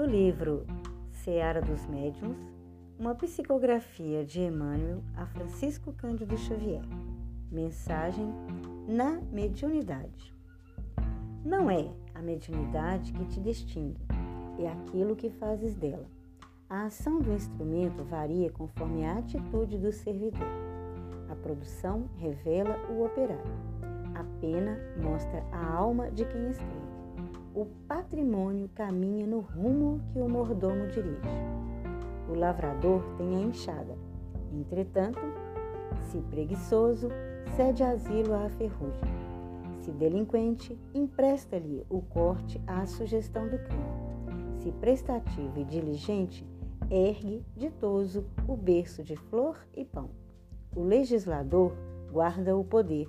do 0.00 0.06
livro 0.06 0.64
Seara 1.12 1.60
dos 1.60 1.86
Médiuns, 1.86 2.38
uma 2.98 3.14
psicografia 3.14 4.24
de 4.24 4.40
Emmanuel 4.40 5.02
a 5.14 5.26
Francisco 5.26 5.92
Cândido 5.92 6.38
Xavier. 6.38 6.80
Mensagem 7.52 8.32
na 8.88 9.20
mediunidade. 9.30 10.34
Não 11.44 11.70
é 11.70 11.86
a 12.14 12.22
mediunidade 12.22 13.12
que 13.12 13.26
te 13.26 13.40
distingue, 13.40 14.00
é 14.58 14.68
aquilo 14.68 15.14
que 15.14 15.28
fazes 15.28 15.74
dela. 15.74 16.06
A 16.66 16.86
ação 16.86 17.20
do 17.20 17.34
instrumento 17.34 18.02
varia 18.02 18.50
conforme 18.50 19.04
a 19.04 19.18
atitude 19.18 19.76
do 19.76 19.92
servidor. 19.92 20.48
A 21.28 21.34
produção 21.34 22.08
revela 22.16 22.74
o 22.88 23.04
operário. 23.04 23.52
A 24.14 24.24
pena 24.40 24.78
mostra 24.96 25.44
a 25.52 25.74
alma 25.74 26.10
de 26.10 26.24
quem 26.24 26.48
escreve 26.48 26.99
o 27.54 27.66
patrimônio 27.88 28.68
caminha 28.74 29.26
no 29.26 29.40
rumo 29.40 30.00
que 30.12 30.20
o 30.20 30.28
mordomo 30.28 30.86
dirige. 30.88 31.20
O 32.28 32.34
lavrador 32.34 33.02
tem 33.16 33.36
a 33.36 33.40
enxada. 33.40 33.96
Entretanto, 34.52 35.20
se 36.10 36.20
preguiçoso, 36.22 37.08
cede 37.56 37.82
asilo 37.82 38.34
à 38.34 38.48
ferrugem. 38.50 39.10
Se 39.80 39.90
delinquente, 39.90 40.78
empresta-lhe 40.94 41.84
o 41.88 42.02
corte 42.02 42.60
à 42.66 42.86
sugestão 42.86 43.48
do 43.48 43.58
crime. 43.58 44.00
Se 44.58 44.70
prestativo 44.72 45.58
e 45.58 45.64
diligente, 45.64 46.46
ergue 46.90 47.44
ditoso 47.56 48.24
o 48.46 48.56
berço 48.56 49.02
de 49.02 49.16
flor 49.16 49.56
e 49.74 49.84
pão. 49.84 50.10
O 50.76 50.82
legislador 50.82 51.72
guarda 52.12 52.56
o 52.56 52.64
poder, 52.64 53.08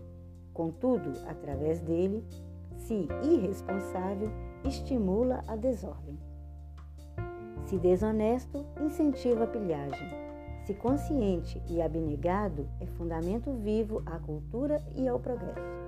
contudo, 0.54 1.12
através 1.27 1.80
dele, 1.80 2.23
se 2.81 3.08
irresponsável, 3.23 4.30
estimula 4.66 5.44
a 5.48 5.55
desordem. 5.55 6.17
Se 7.65 7.77
desonesto, 7.77 8.65
incentiva 8.82 9.46
a 9.46 9.48
pilhagem. 9.48 10.10
Se 10.65 10.74
consciente 10.74 11.62
e 11.70 11.82
abnegado, 11.82 12.68
é 12.79 12.85
fundamento 12.85 13.52
vivo 13.54 14.02
à 14.05 14.20
cultura 14.20 14.84
e 14.96 15.07
ao 15.07 15.20
progresso. 15.20 15.82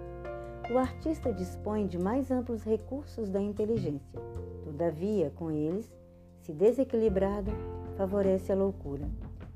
O 0.73 0.77
artista 0.77 1.33
dispõe 1.33 1.87
de 1.87 1.99
mais 1.99 2.31
amplos 2.31 2.63
recursos 2.63 3.29
da 3.29 3.41
inteligência. 3.41 4.19
Todavia, 4.63 5.31
com 5.35 5.51
eles, 5.51 5.93
se 6.39 6.53
desequilibrado, 6.53 7.51
favorece 7.97 8.51
a 8.51 8.55
loucura. 8.55 9.07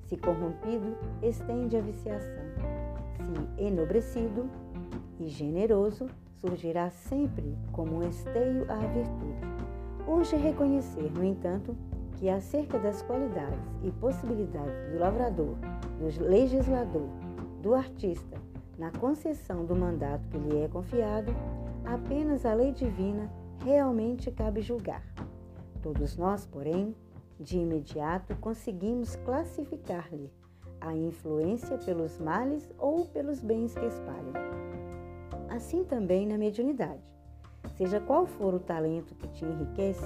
Se 0.04 0.18
corrompido, 0.18 0.98
estende 1.22 1.78
a 1.78 1.82
viciação. 1.82 2.44
Se 3.16 3.64
enobrecido 3.64 4.50
e 5.20 5.28
generoso, 5.28 6.08
surgirá 6.42 6.90
sempre 6.90 7.58
como 7.72 7.98
um 7.98 8.04
esteio 8.08 8.66
à 8.72 8.78
virtude. 8.78 9.58
Urge 10.08 10.36
reconhecer, 10.36 11.12
no 11.12 11.24
entanto, 11.24 11.76
que 12.16 12.30
acerca 12.30 12.80
das 12.80 13.02
qualidades 13.02 13.60
e 13.84 13.92
possibilidades 13.92 14.92
do 14.92 15.00
lavrador, 15.00 15.56
do 16.00 16.24
legislador, 16.24 17.08
do 17.62 17.74
artista, 17.74 18.38
na 18.78 18.92
concessão 18.92 19.66
do 19.66 19.76
mandato 19.76 20.28
que 20.30 20.38
lhe 20.38 20.64
é 20.64 20.68
confiado, 20.68 21.34
apenas 21.86 22.46
a 22.46 22.54
lei 22.54 22.72
divina 22.72 23.30
realmente 23.64 24.32
cabe 24.32 24.62
julgar. 24.62 25.04
Todos 25.82 26.18
nós, 26.18 26.46
porém, 26.46 26.96
de 27.40 27.58
imediato 27.58 28.36
conseguimos 28.38 29.16
classificar-lhe 29.18 30.32
a 30.80 30.96
influência 30.96 31.78
pelos 31.78 32.20
males 32.20 32.70
ou 32.78 33.06
pelos 33.06 33.42
bens 33.42 33.74
que 33.74 33.86
espalham 33.86 34.77
assim 35.58 35.84
também 35.84 36.26
na 36.26 36.38
mediunidade. 36.38 37.04
Seja 37.76 38.00
qual 38.00 38.26
for 38.26 38.54
o 38.54 38.60
talento 38.60 39.16
que 39.16 39.28
te 39.28 39.44
enriquece, 39.44 40.06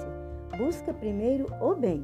busca 0.57 0.93
primeiro 0.93 1.45
o 1.61 1.75
bem, 1.75 2.03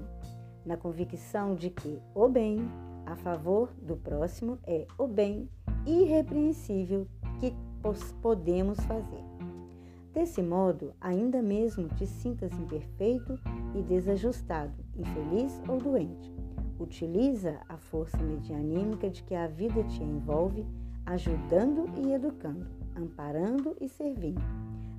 na 0.66 0.78
convicção 0.78 1.56
de 1.56 1.70
que 1.70 2.00
o 2.14 2.28
bem 2.28 2.70
a 3.06 3.16
favor 3.16 3.74
do 3.82 3.96
próximo 3.96 4.60
é 4.68 4.86
o 4.98 5.08
bem 5.08 5.50
irrepreensível 5.86 7.08
que 7.40 7.54
podemos 8.22 8.78
fazer. 8.82 9.24
Desse 10.14 10.42
modo, 10.42 10.94
ainda 11.00 11.42
mesmo 11.42 11.88
te 11.88 12.06
sintas 12.06 12.52
imperfeito 12.52 13.40
e 13.74 13.82
desajustado, 13.82 14.74
infeliz 14.96 15.62
ou 15.70 15.78
doente. 15.78 16.34
Utiliza 16.80 17.60
a 17.70 17.78
força 17.78 18.18
medianímica 18.18 19.10
de 19.10 19.24
que 19.24 19.36
a 19.36 19.48
vida 19.48 19.84
te 19.84 20.04
envolve, 20.04 20.66
ajudando 21.08 21.90
e 21.98 22.14
educando 22.14 22.78
amparando 22.98 23.76
e 23.80 23.88
servindo, 23.88 24.42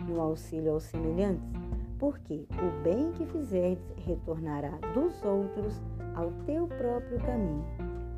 no 0.07 0.21
auxílio 0.21 0.73
aos 0.73 0.85
semelhantes, 0.85 1.51
porque 1.99 2.47
o 2.53 2.83
bem 2.83 3.11
que 3.13 3.27
fizeres 3.27 3.79
retornará 3.97 4.71
dos 4.95 5.23
outros 5.25 5.83
ao 6.15 6.31
teu 6.47 6.67
próprio 6.69 7.19
caminho, 7.21 7.65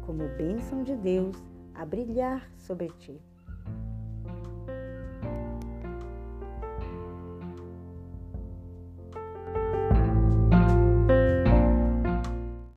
como 0.05 0.29
bênção 0.37 0.83
de 0.83 0.95
Deus 0.97 1.37
a 1.75 1.85
brilhar 1.85 2.51
sobre 2.59 2.89
ti. 2.99 3.19